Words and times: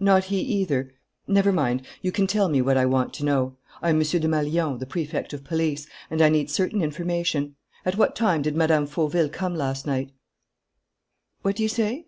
Not 0.00 0.24
he, 0.24 0.38
either?... 0.38 0.92
Never 1.26 1.50
mind, 1.50 1.86
you 2.02 2.12
can 2.12 2.26
tell 2.26 2.50
me 2.50 2.60
what 2.60 2.76
I 2.76 2.84
want 2.84 3.14
to 3.14 3.24
know. 3.24 3.56
I 3.80 3.88
am 3.88 3.96
M. 3.96 4.02
Desmalions, 4.02 4.78
the 4.80 4.84
Prefect 4.84 5.32
of 5.32 5.44
Police, 5.44 5.86
and 6.10 6.20
I 6.20 6.28
need 6.28 6.50
certain 6.50 6.82
information. 6.82 7.56
At 7.86 7.96
what 7.96 8.14
time 8.14 8.42
did 8.42 8.54
Mme. 8.54 8.84
Fauville 8.84 9.30
come 9.30 9.54
last 9.54 9.86
night?... 9.86 10.12
What 11.40 11.56
do 11.56 11.62
you 11.62 11.70
say?... 11.70 12.06